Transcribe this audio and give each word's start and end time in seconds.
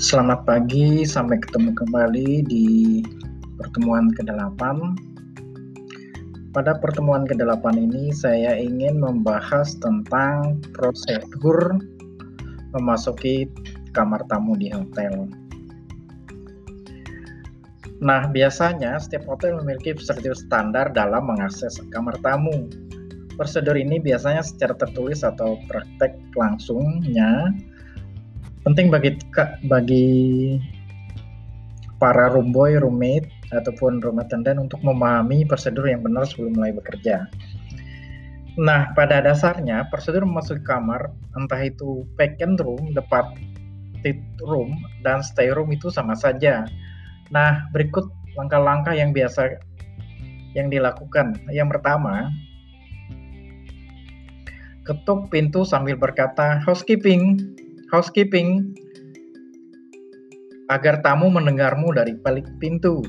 Selamat 0.00 0.48
pagi, 0.48 1.04
sampai 1.04 1.36
ketemu 1.44 1.76
kembali 1.76 2.48
di 2.48 3.04
pertemuan 3.60 4.08
ke-8. 4.16 4.56
Pada 6.56 6.72
pertemuan 6.80 7.28
ke-8 7.28 7.76
ini 7.76 8.08
saya 8.08 8.56
ingin 8.56 8.96
membahas 8.96 9.76
tentang 9.76 10.56
prosedur 10.72 11.84
memasuki 12.72 13.44
kamar 13.92 14.24
tamu 14.32 14.56
di 14.56 14.72
hotel. 14.72 15.28
Nah, 18.00 18.24
biasanya 18.32 18.96
setiap 18.96 19.28
hotel 19.28 19.60
memiliki 19.60 19.92
prosedur 19.92 20.32
standar 20.32 20.96
dalam 20.96 21.28
mengakses 21.28 21.76
kamar 21.92 22.16
tamu. 22.24 22.72
Prosedur 23.36 23.76
ini 23.76 24.00
biasanya 24.00 24.40
secara 24.40 24.72
tertulis 24.80 25.20
atau 25.20 25.60
praktek 25.68 26.16
langsungnya 26.40 27.52
penting 28.64 28.92
bagi 28.92 29.16
bagi 29.66 30.08
para 32.00 32.32
room 32.32 32.52
boy, 32.52 32.80
roommate 32.80 33.28
ataupun 33.52 34.00
room 34.00 34.20
attendant 34.20 34.56
untuk 34.56 34.80
memahami 34.80 35.44
prosedur 35.44 35.84
yang 35.84 36.00
benar 36.00 36.24
sebelum 36.24 36.56
mulai 36.56 36.72
bekerja. 36.72 37.28
Nah, 38.60 38.90
pada 38.96 39.22
dasarnya 39.22 39.86
prosedur 39.92 40.26
memasuki 40.26 40.64
kamar, 40.64 41.12
entah 41.38 41.60
itu 41.60 42.08
vacant 42.18 42.58
room, 42.60 42.96
departed 42.96 44.18
room, 44.42 44.74
dan 45.06 45.22
stay 45.22 45.52
room 45.52 45.70
itu 45.70 45.92
sama 45.92 46.16
saja. 46.16 46.66
Nah, 47.30 47.68
berikut 47.70 48.10
langkah-langkah 48.34 48.96
yang 48.96 49.14
biasa 49.14 49.60
yang 50.56 50.66
dilakukan. 50.66 51.38
Yang 51.52 51.78
pertama, 51.78 52.32
ketuk 54.82 55.30
pintu 55.30 55.62
sambil 55.62 55.94
berkata 55.94 56.58
housekeeping 56.66 57.54
housekeeping 57.90 58.74
agar 60.70 61.02
tamu 61.02 61.26
mendengarmu 61.28 61.90
dari 61.90 62.14
balik 62.22 62.46
pintu. 62.62 63.02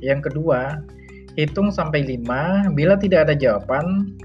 Yang 0.00 0.32
kedua, 0.32 0.80
hitung 1.36 1.68
sampai 1.68 2.08
lima. 2.08 2.72
Bila 2.72 2.96
tidak 2.96 3.28
ada 3.28 3.34
jawaban, 3.36 4.16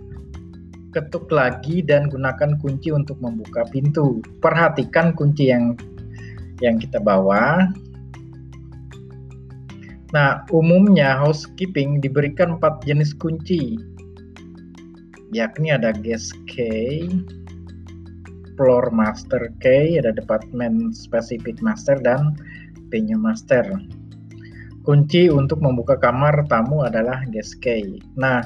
ketuk 0.95 1.27
lagi 1.27 1.83
dan 1.83 2.07
gunakan 2.07 2.55
kunci 2.63 2.95
untuk 2.95 3.19
membuka 3.19 3.67
pintu. 3.67 4.23
Perhatikan 4.39 5.11
kunci 5.11 5.51
yang 5.51 5.75
yang 6.63 6.79
kita 6.79 7.03
bawa. 7.03 7.67
Nah, 10.15 10.47
umumnya 10.55 11.19
housekeeping 11.19 11.99
diberikan 11.99 12.55
empat 12.55 12.79
jenis 12.87 13.11
kunci, 13.19 13.75
yakni 15.35 15.75
ada 15.75 15.91
guest 15.91 16.31
key, 16.47 17.11
floor 18.55 18.91
master 18.91 19.51
key, 19.59 19.99
ada 19.99 20.11
department 20.15 20.95
specific 20.95 21.59
master 21.63 21.99
dan 21.99 22.35
venue 22.89 23.19
master. 23.19 23.63
Kunci 24.85 25.33
untuk 25.33 25.65
membuka 25.65 25.97
kamar 25.97 26.45
tamu 26.45 26.85
adalah 26.85 27.25
guest 27.33 27.57
key. 27.59 27.97
Nah, 28.15 28.45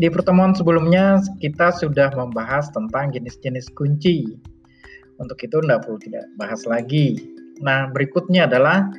di 0.00 0.08
pertemuan 0.08 0.56
sebelumnya 0.56 1.20
kita 1.38 1.70
sudah 1.76 2.10
membahas 2.16 2.72
tentang 2.72 3.12
jenis-jenis 3.12 3.68
kunci. 3.76 4.34
Untuk 5.20 5.38
itu 5.44 5.60
tidak 5.62 5.86
perlu 5.86 5.98
tidak 6.00 6.24
bahas 6.40 6.64
lagi. 6.66 7.36
Nah, 7.62 7.86
berikutnya 7.92 8.50
adalah 8.50 8.90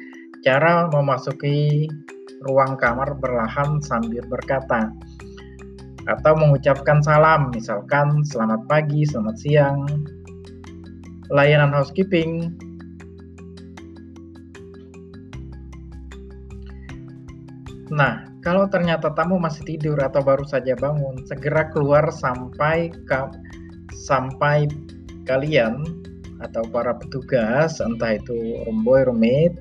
cara 0.45 0.88
memasuki 0.88 1.89
ruang 2.45 2.78
kamar 2.78 3.17
berlahan 3.17 3.81
sambil 3.81 4.22
berkata 4.30 4.94
atau 6.06 6.38
mengucapkan 6.38 7.02
salam, 7.02 7.50
misalkan 7.50 8.22
selamat 8.22 8.61
pagi, 8.70 9.09
selamat 9.09 9.36
siang, 9.42 9.89
layanan 11.34 11.73
housekeeping, 11.73 12.54
Nah, 17.94 18.26
kalau 18.42 18.66
ternyata 18.66 19.14
tamu 19.14 19.38
masih 19.38 19.61
tidur 19.64 19.95
atau 20.02 20.20
baru 20.26 20.42
saja 20.44 20.73
bangun, 20.73 21.22
segera 21.30 21.70
keluar 21.70 22.10
sampai 22.10 22.89
ke, 22.89 23.20
sampai 23.94 24.66
kalian 25.30 25.86
atau 26.42 26.66
para 26.67 26.98
petugas, 26.98 27.78
entah 27.80 28.17
itu 28.17 28.36
room 28.66 28.82
boy, 28.82 29.05
roommate, 29.05 29.55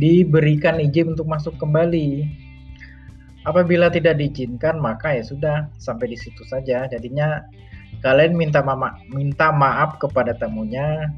diberikan 0.00 0.80
izin 0.80 1.12
untuk 1.12 1.28
masuk 1.28 1.54
kembali. 1.60 2.24
Apabila 3.44 3.88
tidak 3.92 4.18
diizinkan, 4.18 4.80
maka 4.80 5.14
ya 5.14 5.24
sudah 5.24 5.56
sampai 5.78 6.12
di 6.12 6.18
situ 6.18 6.42
saja. 6.48 6.88
Jadinya 6.88 7.46
Kalian 7.98 8.38
minta 8.38 8.62
mama 8.62 8.94
minta 9.10 9.50
maaf 9.50 9.98
kepada 9.98 10.34
tamunya 10.38 11.10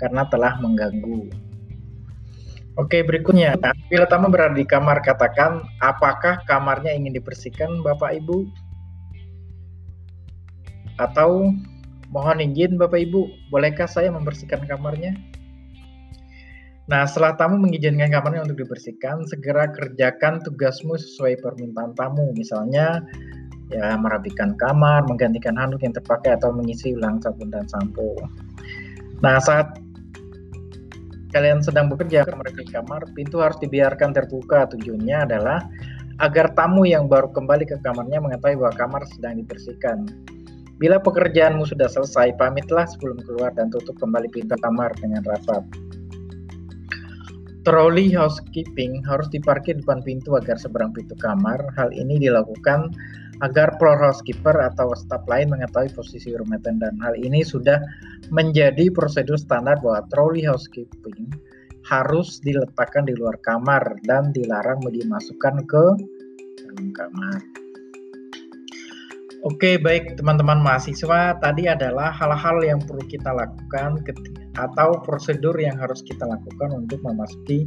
karena 0.00 0.24
telah 0.30 0.56
mengganggu. 0.62 1.28
Oke, 2.78 3.02
berikutnya. 3.02 3.58
Bila 3.90 4.06
tamu 4.06 4.30
berada 4.30 4.54
di 4.54 4.62
kamar, 4.62 5.02
katakan 5.02 5.66
apakah 5.82 6.38
kamarnya 6.46 6.94
ingin 6.94 7.10
dibersihkan, 7.18 7.82
Bapak 7.82 8.22
Ibu? 8.22 8.46
Atau 11.02 11.50
mohon 12.14 12.38
izin 12.38 12.78
Bapak 12.78 13.02
Ibu, 13.02 13.50
bolehkah 13.50 13.90
saya 13.90 14.14
membersihkan 14.14 14.62
kamarnya? 14.70 15.18
Nah, 16.86 17.02
setelah 17.04 17.34
tamu 17.34 17.58
mengizinkan 17.58 18.14
kamarnya 18.14 18.46
untuk 18.46 18.62
dibersihkan, 18.62 19.26
segera 19.26 19.68
kerjakan 19.74 20.38
tugasmu 20.46 20.94
sesuai 20.94 21.42
permintaan 21.42 21.98
tamu. 21.98 22.30
Misalnya, 22.38 23.02
ya 23.68 23.96
merapikan 24.00 24.56
kamar, 24.56 25.04
menggantikan 25.04 25.56
handuk 25.56 25.84
yang 25.84 25.92
terpakai 25.92 26.36
atau 26.40 26.52
mengisi 26.52 26.96
ulang 26.96 27.20
sabun 27.20 27.52
dan 27.52 27.68
sampo. 27.68 28.16
Nah, 29.20 29.36
saat 29.42 29.76
kalian 31.36 31.60
sedang 31.60 31.92
bekerja 31.92 32.24
di 32.24 32.64
kamar, 32.72 33.04
pintu 33.12 33.44
harus 33.44 33.60
dibiarkan 33.60 34.16
terbuka. 34.16 34.68
Tujuannya 34.72 35.16
adalah 35.28 35.60
agar 36.18 36.50
tamu 36.56 36.88
yang 36.88 37.06
baru 37.06 37.30
kembali 37.30 37.68
ke 37.68 37.76
kamarnya 37.84 38.18
mengetahui 38.18 38.58
bahwa 38.58 38.74
kamar 38.74 39.02
sedang 39.12 39.38
dibersihkan. 39.38 40.08
Bila 40.78 41.02
pekerjaanmu 41.02 41.66
sudah 41.66 41.90
selesai, 41.90 42.38
pamitlah 42.38 42.86
sebelum 42.86 43.18
keluar 43.26 43.50
dan 43.58 43.66
tutup 43.68 43.98
kembali 43.98 44.30
pintu 44.30 44.54
kamar 44.62 44.94
dengan 45.02 45.26
rapat. 45.26 45.66
Trolley 47.66 48.08
housekeeping 48.14 49.02
harus 49.04 49.26
diparkir 49.28 49.76
di 49.76 49.82
depan 49.84 50.00
pintu 50.06 50.38
agar 50.38 50.56
seberang 50.56 50.94
pintu 50.94 51.18
kamar. 51.18 51.58
Hal 51.74 51.90
ini 51.92 52.16
dilakukan 52.22 52.94
agar 53.44 53.74
floor 53.78 53.98
housekeeper 53.98 54.56
atau 54.58 54.90
staf 54.98 55.22
lain 55.30 55.50
mengetahui 55.52 55.92
posisi 55.94 56.34
room 56.34 56.50
attendant. 56.50 56.98
Hal 56.98 57.14
ini 57.14 57.46
sudah 57.46 57.78
menjadi 58.34 58.90
prosedur 58.90 59.38
standar 59.38 59.78
bahwa 59.78 60.02
trolley 60.10 60.42
housekeeping 60.42 61.30
harus 61.86 62.42
diletakkan 62.44 63.08
di 63.08 63.16
luar 63.16 63.38
kamar 63.40 63.96
dan 64.04 64.34
dilarang 64.34 64.82
dimasukkan 64.84 65.64
ke 65.64 65.84
dalam 66.60 66.86
kamar. 66.92 67.40
Oke, 69.46 69.78
baik 69.78 70.18
teman-teman 70.18 70.58
mahasiswa, 70.58 71.38
tadi 71.38 71.70
adalah 71.70 72.10
hal-hal 72.10 72.58
yang 72.58 72.82
perlu 72.82 73.06
kita 73.06 73.30
lakukan 73.30 74.02
atau 74.58 74.98
prosedur 75.06 75.54
yang 75.54 75.78
harus 75.78 76.02
kita 76.02 76.26
lakukan 76.26 76.74
untuk 76.74 76.98
memasuki 77.06 77.62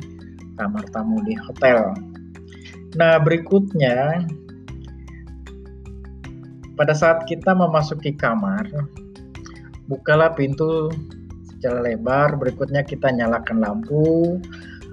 kamar 0.60 0.84
tamu 0.92 1.24
di 1.24 1.32
hotel. 1.40 1.96
Nah, 3.00 3.24
berikutnya 3.24 4.28
pada 6.76 6.96
saat 6.96 7.28
kita 7.28 7.52
memasuki 7.52 8.16
kamar, 8.16 8.68
bukalah 9.92 10.32
pintu 10.36 10.92
secara 11.52 11.84
lebar. 11.84 12.40
Berikutnya 12.40 12.82
kita 12.82 13.14
nyalakan 13.14 13.62
lampu, 13.62 14.40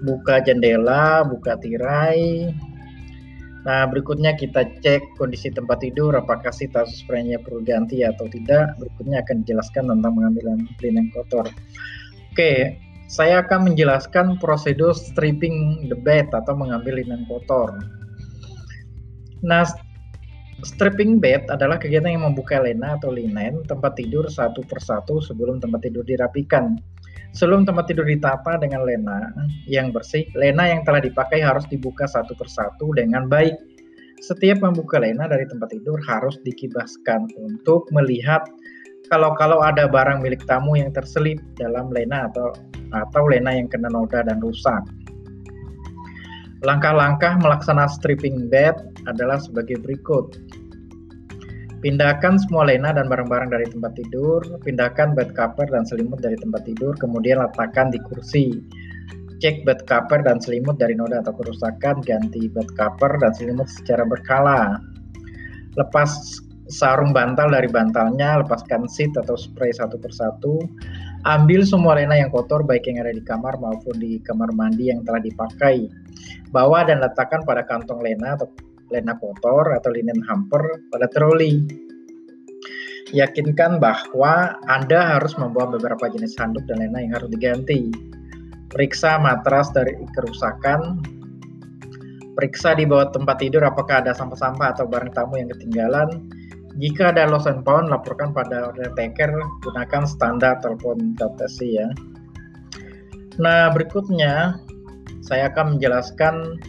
buka 0.05 0.45
jendela, 0.45 1.25
buka 1.25 1.57
tirai. 1.63 2.53
Nah, 3.67 3.85
berikutnya 3.91 4.33
kita 4.39 4.65
cek 4.81 5.19
kondisi 5.19 5.53
tempat 5.53 5.83
tidur, 5.85 6.15
apakah 6.17 6.49
si 6.55 6.71
tas 6.71 6.89
spraynya 7.05 7.37
perlu 7.43 7.61
ganti 7.65 8.01
atau 8.01 8.25
tidak. 8.31 8.79
Berikutnya 8.81 9.21
akan 9.25 9.45
dijelaskan 9.45 9.85
tentang 9.93 10.13
pengambilan 10.15 10.59
linen 10.81 11.09
kotor. 11.13 11.45
Oke, 12.33 12.79
saya 13.09 13.45
akan 13.45 13.73
menjelaskan 13.73 14.37
prosedur 14.39 14.93
stripping 14.93 15.89
the 15.89 15.97
bed 15.97 16.29
atau 16.33 16.53
mengambil 16.53 17.01
linen 17.01 17.25
kotor. 17.29 17.77
Nah, 19.45 19.65
Stripping 20.67 21.23
bed 21.23 21.47
adalah 21.55 21.79
kegiatan 21.79 22.19
yang 22.19 22.27
membuka 22.27 22.59
lena 22.59 22.99
atau 22.99 23.15
linen 23.15 23.63
tempat 23.71 23.95
tidur 23.95 24.27
satu 24.27 24.67
persatu 24.67 25.23
sebelum 25.23 25.63
tempat 25.63 25.87
tidur 25.87 26.03
dirapikan. 26.03 26.75
Sebelum 27.31 27.63
tempat 27.63 27.87
tidur 27.87 28.03
ditata 28.03 28.59
dengan 28.59 28.83
lena 28.83 29.31
yang 29.71 29.95
bersih, 29.95 30.27
lena 30.35 30.67
yang 30.67 30.83
telah 30.83 30.99
dipakai 30.99 31.47
harus 31.47 31.63
dibuka 31.71 32.11
satu 32.11 32.35
persatu 32.35 32.91
dengan 32.99 33.31
baik. 33.31 33.55
Setiap 34.19 34.59
membuka 34.59 34.99
lena 34.99 35.31
dari 35.31 35.47
tempat 35.47 35.71
tidur 35.71 36.03
harus 36.03 36.35
dikibaskan 36.43 37.31
untuk 37.39 37.87
melihat 37.95 38.43
kalau-kalau 39.15 39.63
ada 39.63 39.87
barang 39.87 40.27
milik 40.27 40.43
tamu 40.51 40.75
yang 40.75 40.91
terselip 40.91 41.39
dalam 41.55 41.87
lena 41.95 42.27
atau 42.27 42.51
atau 42.91 43.31
lena 43.31 43.55
yang 43.55 43.71
kena 43.71 43.87
noda 43.95 44.27
dan 44.27 44.43
rusak. 44.43 44.83
Langkah-langkah 46.67 47.39
melaksanakan 47.39 47.95
stripping 47.95 48.51
bed 48.51 48.75
adalah 49.09 49.41
sebagai 49.41 49.81
berikut. 49.81 50.37
Pindahkan 51.79 52.43
semua 52.43 52.67
lena 52.67 52.91
dan 52.91 53.07
barang-barang 53.07 53.55
dari 53.55 53.67
tempat 53.71 53.95
tidur, 53.95 54.43
pindahkan 54.67 55.15
bed 55.15 55.31
cover 55.39 55.67
dan 55.71 55.87
selimut 55.87 56.19
dari 56.19 56.35
tempat 56.35 56.67
tidur, 56.67 56.91
kemudian 56.99 57.39
letakkan 57.39 57.95
di 57.95 58.03
kursi. 58.03 58.59
Cek 59.39 59.63
bed 59.63 59.87
cover 59.87 60.19
dan 60.27 60.43
selimut 60.43 60.83
dari 60.83 60.99
noda 60.99 61.23
atau 61.23 61.31
kerusakan, 61.39 62.03
ganti 62.03 62.51
bed 62.51 62.67
cover 62.75 63.23
dan 63.23 63.31
selimut 63.31 63.71
secara 63.71 64.03
berkala. 64.03 64.83
Lepas 65.79 66.43
sarung 66.67 67.15
bantal 67.15 67.55
dari 67.55 67.71
bantalnya, 67.71 68.43
lepaskan 68.43 68.91
seat 68.91 69.15
atau 69.15 69.39
spray 69.39 69.71
satu 69.71 70.03
persatu. 70.03 70.59
Ambil 71.27 71.63
semua 71.63 71.95
lena 71.95 72.19
yang 72.19 72.35
kotor 72.35 72.67
baik 72.67 72.91
yang 72.91 73.07
ada 73.07 73.15
di 73.15 73.23
kamar 73.23 73.55
maupun 73.59 74.03
di 74.03 74.19
kamar 74.27 74.51
mandi 74.51 74.91
yang 74.91 75.07
telah 75.07 75.23
dipakai. 75.23 75.87
Bawa 76.51 76.83
dan 76.83 76.99
letakkan 76.99 77.47
pada 77.47 77.63
kantong 77.63 78.03
lena 78.03 78.35
atau 78.35 78.51
lena 78.89 79.17
kotor 79.21 79.73
atau 79.77 79.91
linen 79.93 80.21
hamper 80.27 80.61
pada 80.93 81.07
troli. 81.13 81.65
Yakinkan 83.09 83.81
bahwa 83.81 84.61
Anda 84.69 85.17
harus 85.17 85.33
membawa 85.41 85.81
beberapa 85.81 86.13
jenis 86.13 86.37
handuk 86.37 86.69
dan 86.69 86.85
lena 86.85 87.01
yang 87.01 87.17
harus 87.17 87.33
diganti. 87.33 87.89
Periksa 88.69 89.17
matras 89.17 89.73
dari 89.73 89.97
kerusakan. 90.13 91.01
Periksa 92.37 92.77
di 92.77 92.85
bawah 92.85 93.09
tempat 93.09 93.41
tidur 93.41 93.65
apakah 93.65 94.05
ada 94.05 94.13
sampah-sampah 94.13 94.77
atau 94.77 94.85
barang 94.85 95.17
tamu 95.17 95.41
yang 95.41 95.49
ketinggalan. 95.57 96.29
Jika 96.79 97.11
ada 97.11 97.27
lost 97.27 97.51
and 97.51 97.67
found, 97.67 97.91
laporkan 97.91 98.31
pada 98.31 98.71
order. 98.71 98.93
Gunakan 98.95 100.03
standar 100.07 100.61
telepon 100.63 101.17
telepasi 101.19 101.81
ya. 101.81 101.89
Nah, 103.41 103.73
berikutnya 103.75 104.63
saya 105.25 105.51
akan 105.51 105.75
menjelaskan 105.79 106.61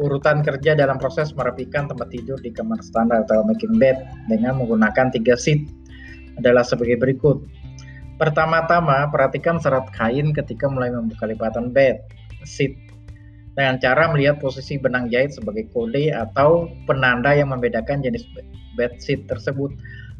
urutan 0.00 0.40
kerja 0.40 0.72
dalam 0.72 0.96
proses 0.96 1.36
merapikan 1.36 1.84
tempat 1.84 2.08
tidur 2.08 2.40
di 2.40 2.48
kamar 2.48 2.80
standar 2.80 3.28
atau 3.28 3.44
making 3.44 3.76
bed 3.76 4.00
dengan 4.32 4.56
menggunakan 4.56 5.12
tiga 5.12 5.36
seat 5.36 5.68
adalah 6.40 6.64
sebagai 6.64 6.96
berikut. 6.96 7.44
Pertama-tama, 8.16 9.08
perhatikan 9.12 9.60
serat 9.60 9.88
kain 9.92 10.32
ketika 10.32 10.68
mulai 10.68 10.92
membuka 10.92 11.28
lipatan 11.28 11.72
bed, 11.72 12.00
seat, 12.44 12.76
dengan 13.56 13.76
cara 13.76 14.08
melihat 14.12 14.40
posisi 14.40 14.80
benang 14.80 15.12
jahit 15.12 15.36
sebagai 15.36 15.68
kode 15.72 16.12
atau 16.12 16.68
penanda 16.88 17.36
yang 17.36 17.52
membedakan 17.52 18.00
jenis 18.00 18.24
bed 18.76 18.96
seat 19.00 19.28
tersebut, 19.28 19.72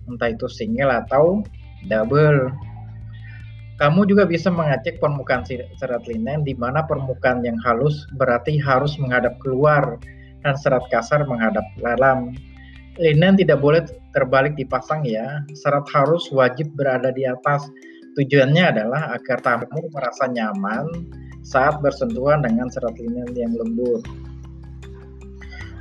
entah 0.08 0.32
itu 0.32 0.44
single 0.48 0.92
atau 0.92 1.40
double. 1.88 2.52
Kamu 3.80 4.04
juga 4.04 4.28
bisa 4.28 4.52
mengecek 4.52 5.00
permukaan 5.00 5.40
serat 5.48 6.04
linen 6.04 6.44
di 6.44 6.52
mana 6.52 6.84
permukaan 6.84 7.40
yang 7.40 7.56
halus 7.64 8.04
berarti 8.20 8.60
harus 8.60 9.00
menghadap 9.00 9.40
keluar 9.40 9.96
dan 10.44 10.52
serat 10.60 10.84
kasar 10.92 11.24
menghadap 11.24 11.64
dalam. 11.80 12.36
Linen 13.00 13.40
tidak 13.40 13.64
boleh 13.64 13.88
terbalik 14.12 14.52
dipasang 14.60 15.00
ya. 15.08 15.40
Serat 15.56 15.88
harus 15.96 16.28
wajib 16.28 16.68
berada 16.76 17.08
di 17.08 17.24
atas. 17.24 17.64
Tujuannya 18.20 18.68
adalah 18.68 19.16
agar 19.16 19.40
tamu 19.40 19.80
merasa 19.96 20.28
nyaman 20.28 21.08
saat 21.40 21.80
bersentuhan 21.80 22.44
dengan 22.44 22.68
serat 22.68 22.92
linen 23.00 23.32
yang 23.32 23.56
lembut. 23.56 24.04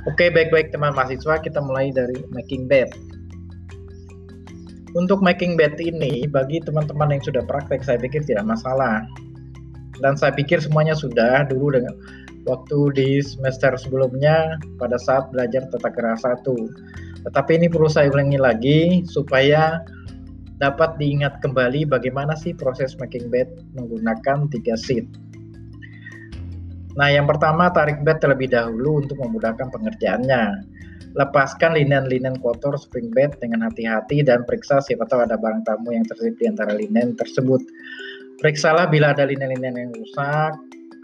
Oke, 0.08 0.32
baik-baik 0.32 0.72
teman 0.72 0.96
mahasiswa, 0.96 1.36
kita 1.44 1.60
mulai 1.60 1.92
dari 1.92 2.16
making 2.32 2.64
bed. 2.64 2.88
Untuk 4.98 5.22
making 5.22 5.54
bed 5.54 5.78
ini, 5.78 6.26
bagi 6.26 6.58
teman-teman 6.58 7.14
yang 7.14 7.22
sudah 7.22 7.46
praktek, 7.46 7.86
saya 7.86 7.98
pikir 8.02 8.26
tidak 8.26 8.42
masalah. 8.42 9.06
Dan 10.02 10.18
saya 10.18 10.34
pikir 10.34 10.58
semuanya 10.58 10.98
sudah 10.98 11.46
dulu 11.46 11.78
dengan 11.78 11.94
waktu 12.48 12.78
di 12.96 13.08
semester 13.20 13.76
sebelumnya 13.76 14.56
pada 14.80 14.96
saat 14.96 15.28
belajar 15.30 15.68
tata 15.68 15.90
kera 15.92 16.16
satu. 16.18 16.56
Tetapi 17.28 17.60
ini 17.60 17.66
perlu 17.68 17.86
saya 17.86 18.08
ulangi 18.08 18.40
lagi 18.40 18.80
supaya 19.04 19.84
dapat 20.60 20.96
diingat 21.00 21.40
kembali 21.40 21.88
bagaimana 21.88 22.36
sih 22.36 22.52
proses 22.56 22.96
making 23.00 23.28
bed 23.32 23.48
menggunakan 23.76 24.48
tiga 24.52 24.76
seat. 24.76 25.04
Nah, 26.98 27.08
yang 27.08 27.24
pertama 27.30 27.70
tarik 27.70 28.02
bed 28.02 28.18
terlebih 28.18 28.50
dahulu 28.50 29.04
untuk 29.04 29.16
memudahkan 29.20 29.70
pengerjaannya. 29.70 30.44
Lepaskan 31.18 31.74
linen-linen 31.74 32.38
kotor 32.38 32.78
spring 32.78 33.10
bed 33.10 33.34
dengan 33.42 33.66
hati-hati 33.66 34.22
dan 34.22 34.46
periksa 34.46 34.78
siapa 34.78 35.10
tahu 35.10 35.26
ada 35.26 35.34
barang 35.34 35.66
tamu 35.66 35.90
yang 35.90 36.06
terselip 36.06 36.38
di 36.38 36.46
antara 36.46 36.70
linen 36.70 37.18
tersebut. 37.18 37.58
Periksalah 38.38 38.86
bila 38.86 39.10
ada 39.10 39.26
linen-linen 39.26 39.74
yang 39.74 39.90
rusak. 39.90 40.54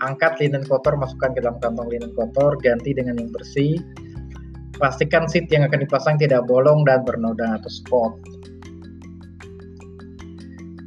Angkat 0.04 0.38
linen 0.38 0.62
kotor, 0.68 0.94
masukkan 0.94 1.32
ke 1.32 1.40
dalam 1.40 1.56
kantong 1.58 1.88
linen 1.88 2.12
kotor, 2.14 2.54
ganti 2.60 2.92
dengan 2.92 3.18
yang 3.18 3.32
bersih. 3.32 3.80
Pastikan 4.76 5.24
seat 5.24 5.48
yang 5.48 5.64
akan 5.64 5.88
dipasang 5.88 6.20
tidak 6.20 6.44
bolong 6.44 6.84
dan 6.84 7.00
bernoda 7.02 7.56
atau 7.56 7.70
spot. 7.72 8.12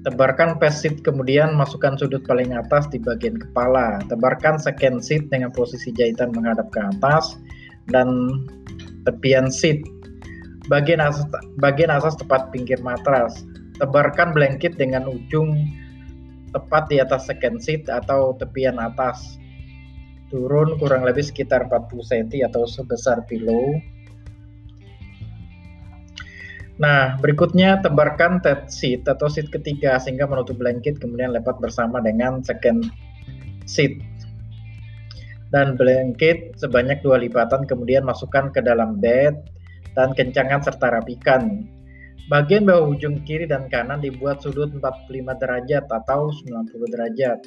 Tebarkan 0.07 0.61
past 0.61 0.85
seat 0.85 1.03
kemudian 1.03 1.57
masukkan 1.59 1.99
sudut 1.99 2.23
paling 2.23 2.55
atas 2.55 2.87
di 2.87 3.01
bagian 3.01 3.35
kepala. 3.35 3.99
Tebarkan 4.07 4.55
second 4.61 5.03
seat 5.03 5.27
dengan 5.27 5.51
posisi 5.51 5.91
jahitan 5.91 6.31
menghadap 6.31 6.71
ke 6.71 6.79
atas 6.79 7.35
dan 7.91 8.07
tepian 9.07 9.51
seat. 9.51 9.83
Bagian 10.67 11.01
atas, 11.01 11.25
bagian 11.57 11.89
atas 11.89 12.17
tepat 12.19 12.51
pinggir 12.53 12.77
matras. 12.81 13.41
Tebarkan 13.79 14.35
blanket 14.35 14.75
dengan 14.75 15.07
ujung 15.07 15.55
tepat 16.51 16.89
di 16.89 16.97
atas 16.99 17.29
second 17.29 17.61
seat 17.61 17.87
atau 17.87 18.35
tepian 18.37 18.77
atas. 18.77 19.39
Turun 20.29 20.77
kurang 20.77 21.07
lebih 21.09 21.25
sekitar 21.25 21.65
40 21.69 21.89
cm 22.05 22.53
atau 22.53 22.69
sebesar 22.69 23.25
pillow. 23.25 23.81
Nah, 26.79 27.19
berikutnya 27.19 27.83
tebarkan 27.83 28.39
third 28.39 28.71
seat 28.71 29.03
atau 29.03 29.27
seat 29.27 29.51
ketiga 29.51 29.99
sehingga 29.99 30.23
menutup 30.29 30.55
blanket 30.55 30.95
kemudian 31.01 31.35
lipat 31.35 31.59
bersama 31.59 31.99
dengan 31.99 32.39
second 32.39 32.87
seat 33.67 33.99
dan 35.49 35.73
blanket 35.73 36.53
sebanyak 36.61 37.01
dua 37.01 37.17
lipatan 37.17 37.65
kemudian 37.65 38.05
masukkan 38.05 38.53
ke 38.53 38.61
dalam 38.61 39.01
bed 39.01 39.33
dan 39.97 40.13
kencangkan 40.13 40.61
serta 40.61 41.01
rapikan. 41.01 41.65
Bagian 42.29 42.69
bawah 42.69 42.93
ujung 42.93 43.25
kiri 43.25 43.49
dan 43.49 43.65
kanan 43.73 44.05
dibuat 44.05 44.45
sudut 44.45 44.69
45 44.69 45.41
derajat 45.41 45.89
atau 45.89 46.29
90 46.29 46.93
derajat. 46.93 47.41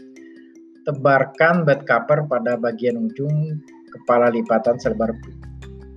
Tebarkan 0.83 1.63
bed 1.63 1.87
cover 1.87 2.27
pada 2.27 2.59
bagian 2.59 2.99
ujung 2.99 3.63
kepala 3.95 4.35
lipatan 4.35 4.83
selebar 4.83 5.15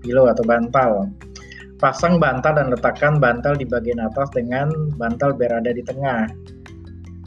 pilo 0.06 0.30
atau 0.30 0.46
bantal. 0.46 1.10
Pasang 1.82 2.22
bantal 2.22 2.62
dan 2.62 2.70
letakkan 2.70 3.18
bantal 3.18 3.58
di 3.58 3.66
bagian 3.66 4.06
atas 4.06 4.30
dengan 4.38 4.70
bantal 5.02 5.34
berada 5.34 5.74
di 5.74 5.82
tengah 5.82 6.30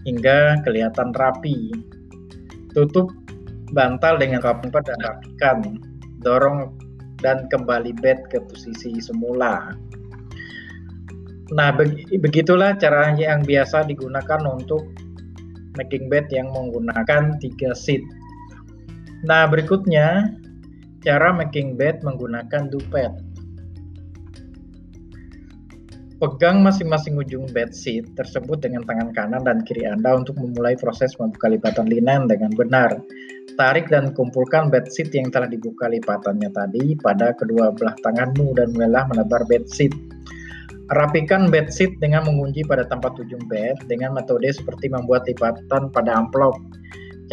hingga 0.06 0.62
kelihatan 0.62 1.10
rapi. 1.10 1.74
Tutup 2.70 3.10
bantal 3.72 4.20
dengan 4.20 4.40
kompas 4.40 4.84
dan 4.86 4.98
rapikan. 5.02 5.58
Dorong 6.22 6.74
dan 7.22 7.46
kembali 7.50 7.94
bed 7.98 8.30
ke 8.30 8.38
posisi 8.46 8.98
semula. 8.98 9.74
Nah, 11.48 11.72
begitulah 12.20 12.76
cara 12.76 13.16
yang 13.16 13.40
biasa 13.40 13.88
digunakan 13.88 14.44
untuk 14.44 14.84
making 15.80 16.10
bed 16.12 16.28
yang 16.28 16.52
menggunakan 16.52 17.40
tiga 17.40 17.72
seat. 17.72 18.04
Nah, 19.24 19.48
berikutnya 19.48 20.36
cara 21.00 21.32
making 21.32 21.78
bed 21.78 22.04
menggunakan 22.04 22.68
dupet. 22.68 23.10
Pegang 26.18 26.66
masing-masing 26.66 27.14
ujung 27.14 27.46
bed 27.54 27.70
sheet 27.70 28.02
tersebut 28.18 28.58
dengan 28.58 28.82
tangan 28.82 29.14
kanan 29.14 29.46
dan 29.46 29.62
kiri 29.62 29.86
Anda 29.86 30.18
untuk 30.18 30.34
memulai 30.34 30.74
proses 30.74 31.14
membuka 31.14 31.46
lipatan 31.46 31.86
linen 31.86 32.26
dengan 32.26 32.50
benar. 32.58 32.98
Tarik 33.58 33.90
dan 33.90 34.14
kumpulkan 34.14 34.70
bedsheet 34.70 35.10
yang 35.18 35.34
telah 35.34 35.50
dibuka 35.50 35.90
lipatannya 35.90 36.46
tadi 36.54 36.94
pada 36.94 37.34
kedua 37.34 37.74
belah 37.74 37.98
tanganmu 38.06 38.54
dan 38.54 38.70
mulailah 38.70 39.10
menebar 39.10 39.42
bedsheet. 39.50 39.90
Rapikan 40.94 41.50
bedsheet 41.50 41.98
dengan 41.98 42.22
mengunci 42.22 42.62
pada 42.62 42.86
tempat 42.86 43.18
ujung 43.18 43.42
bed 43.50 43.82
dengan 43.90 44.14
metode 44.14 44.46
seperti 44.54 44.94
membuat 44.94 45.26
lipatan 45.26 45.90
pada 45.90 46.22
amplop. 46.22 46.54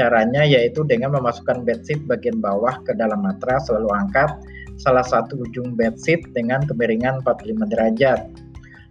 Caranya 0.01 0.41
yaitu 0.41 0.81
dengan 0.89 1.13
memasukkan 1.13 1.61
bedsheet 1.61 2.01
bagian 2.09 2.41
bawah 2.41 2.73
ke 2.89 2.97
dalam 2.97 3.21
matras 3.21 3.69
lalu 3.69 3.93
angkat 3.93 4.33
salah 4.81 5.05
satu 5.05 5.45
ujung 5.45 5.77
bedsheet 5.77 6.25
dengan 6.33 6.65
kemiringan 6.65 7.21
45 7.21 7.69
derajat. 7.69 8.25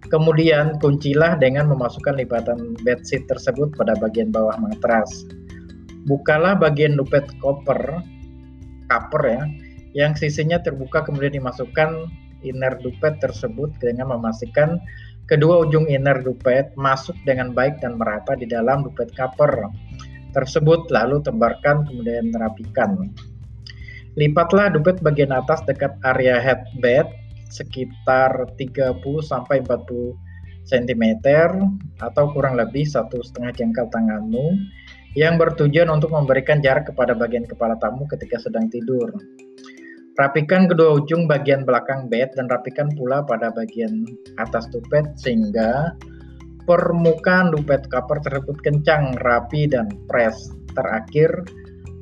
Kemudian 0.06 0.78
kuncilah 0.78 1.34
dengan 1.42 1.66
memasukkan 1.66 2.14
lipatan 2.14 2.78
bedsheet 2.86 3.26
tersebut 3.26 3.74
pada 3.74 3.98
bagian 3.98 4.30
bawah 4.30 4.54
matras 4.62 5.26
bukalah 6.04 6.56
bagian 6.56 6.96
dompet 6.96 7.24
koper 7.40 8.00
cover 8.88 9.22
ya 9.24 9.44
yang 9.94 10.12
sisinya 10.18 10.58
terbuka 10.60 11.06
kemudian 11.06 11.38
dimasukkan 11.38 12.10
inner 12.44 12.76
dompet 12.82 13.18
tersebut 13.24 13.72
dengan 13.80 14.12
memastikan 14.12 14.76
kedua 15.30 15.64
ujung 15.64 15.88
inner 15.88 16.20
dompet 16.20 16.74
masuk 16.76 17.16
dengan 17.24 17.56
baik 17.56 17.80
dan 17.80 17.96
merata 17.96 18.36
di 18.36 18.44
dalam 18.44 18.84
dompet 18.84 19.08
cover 19.16 19.72
tersebut 20.34 20.90
lalu 20.90 21.22
tebarkan 21.22 21.86
kemudian 21.86 22.34
rapikan. 22.34 23.14
Lipatlah 24.18 24.74
dompet 24.74 24.98
bagian 25.00 25.30
atas 25.30 25.62
dekat 25.66 25.94
area 26.02 26.42
headbed 26.42 27.06
sekitar 27.50 28.50
30 28.58 28.98
sampai 29.22 29.62
40 29.62 30.14
cm 30.66 31.04
atau 32.02 32.24
kurang 32.34 32.58
lebih 32.58 32.82
satu 32.82 33.22
setengah 33.22 33.54
jengkal 33.54 33.86
tanganmu 33.94 34.58
yang 35.14 35.38
bertujuan 35.38 35.90
untuk 35.90 36.10
memberikan 36.10 36.58
jarak 36.58 36.90
kepada 36.90 37.14
bagian 37.14 37.46
kepala 37.46 37.78
tamu 37.78 38.06
ketika 38.10 38.38
sedang 38.42 38.66
tidur. 38.70 39.10
Rapikan 40.14 40.70
kedua 40.70 41.02
ujung 41.02 41.26
bagian 41.26 41.66
belakang 41.66 42.06
bed 42.06 42.38
dan 42.38 42.46
rapikan 42.46 42.86
pula 42.94 43.26
pada 43.26 43.50
bagian 43.50 44.06
atas 44.38 44.70
tupet 44.70 45.02
sehingga 45.18 45.90
permukaan 46.70 47.50
dupet 47.50 47.90
cover 47.90 48.22
tersebut 48.22 48.54
kencang, 48.62 49.18
rapi, 49.26 49.66
dan 49.66 49.90
press. 50.06 50.54
Terakhir, 50.78 51.30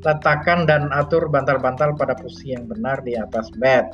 letakkan 0.05 0.69
dan 0.69 0.93
atur 0.93 1.25
bantal-bantal 1.33 1.97
pada 1.97 2.13
posisi 2.13 2.53
yang 2.53 2.69
benar 2.69 3.01
di 3.01 3.17
atas 3.17 3.49
bed. 3.57 3.89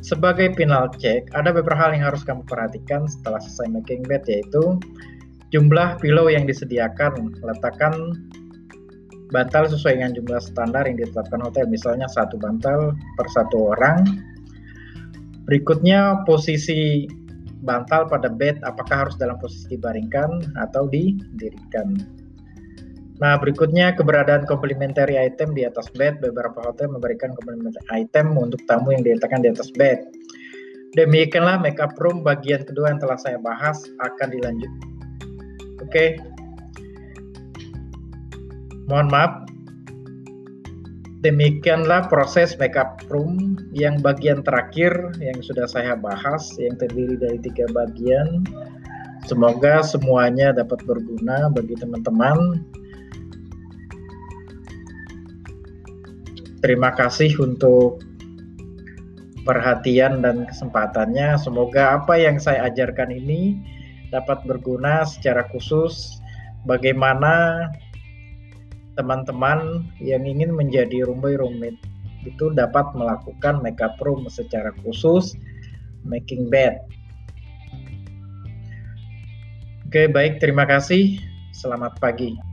Sebagai 0.00 0.54
final 0.54 0.88
check, 1.02 1.26
ada 1.34 1.50
beberapa 1.50 1.76
hal 1.76 1.90
yang 1.92 2.08
harus 2.08 2.22
kamu 2.22 2.40
perhatikan 2.46 3.10
setelah 3.10 3.42
selesai 3.42 3.68
making 3.74 4.06
bed 4.06 4.22
yaitu 4.30 4.78
jumlah 5.54 5.98
pillow 6.02 6.26
yang 6.30 6.46
disediakan, 6.46 7.34
letakkan 7.42 7.94
bantal 9.34 9.66
sesuai 9.66 9.98
dengan 9.98 10.14
jumlah 10.14 10.40
standar 10.42 10.86
yang 10.86 10.98
ditetapkan 10.98 11.42
hotel, 11.42 11.66
misalnya 11.66 12.06
satu 12.10 12.38
bantal 12.38 12.94
per 13.18 13.26
satu 13.30 13.74
orang. 13.74 14.06
Berikutnya 15.46 16.26
posisi 16.26 17.06
bantal 17.62 18.06
pada 18.10 18.30
bed 18.30 18.62
apakah 18.66 19.06
harus 19.06 19.16
dalam 19.18 19.38
posisi 19.38 19.74
dibaringkan 19.74 20.58
atau 20.58 20.90
didirikan. 20.90 21.94
Nah, 23.16 23.40
berikutnya 23.40 23.96
keberadaan 23.96 24.44
complementary 24.44 25.16
item 25.16 25.56
di 25.56 25.64
atas 25.64 25.88
bed. 25.96 26.20
Beberapa 26.20 26.60
hotel 26.60 26.92
memberikan 26.92 27.32
complementary 27.32 27.86
item 27.88 28.36
untuk 28.36 28.60
tamu 28.68 28.92
yang 28.92 29.00
diletakkan 29.00 29.40
di 29.40 29.48
atas 29.48 29.72
bed. 29.72 30.04
Demikianlah 30.92 31.60
makeup 31.60 31.96
room 31.96 32.20
bagian 32.20 32.64
kedua 32.64 32.92
yang 32.92 33.00
telah 33.00 33.16
saya 33.16 33.40
bahas 33.40 33.80
akan 34.04 34.28
dilanjut. 34.32 34.95
Oke. 35.86 36.18
Mohon 38.90 39.08
maaf. 39.10 39.32
Demikianlah 41.24 42.06
proses 42.06 42.54
makeup 42.60 43.02
room 43.10 43.58
yang 43.74 43.98
bagian 43.98 44.46
terakhir 44.46 44.94
yang 45.18 45.38
sudah 45.42 45.66
saya 45.66 45.98
bahas 45.98 46.54
yang 46.60 46.78
terdiri 46.78 47.18
dari 47.18 47.38
tiga 47.42 47.66
bagian. 47.74 48.46
Semoga 49.26 49.82
semuanya 49.82 50.54
dapat 50.54 50.86
berguna 50.86 51.50
bagi 51.50 51.74
teman-teman 51.74 52.62
Terima 56.66 56.90
kasih 56.90 57.30
untuk 57.38 58.02
perhatian 59.46 60.18
dan 60.18 60.50
kesempatannya. 60.50 61.38
Semoga 61.38 62.00
apa 62.02 62.18
yang 62.18 62.42
saya 62.42 62.66
ajarkan 62.66 63.14
ini 63.14 63.54
dapat 64.14 64.42
berguna 64.46 65.02
secara 65.02 65.46
khusus 65.50 66.22
bagaimana 66.68 67.66
teman-teman 68.96 69.84
yang 70.00 70.24
ingin 70.24 70.54
menjadi 70.56 71.04
rumbai 71.04 71.36
rumit 71.36 71.76
itu 72.26 72.50
dapat 72.54 72.90
melakukan 72.96 73.62
makeup 73.62 73.94
room 74.02 74.26
secara 74.26 74.74
khusus 74.82 75.36
making 76.02 76.50
bed. 76.50 76.82
Oke, 79.86 80.10
baik, 80.10 80.42
terima 80.42 80.66
kasih. 80.66 81.22
Selamat 81.54 81.94
pagi. 82.02 82.45